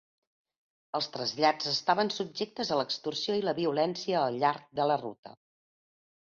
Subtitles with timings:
[0.99, 5.39] Els traslladats estaven subjectes a l'extorsió i la violència al llarg de la ruta.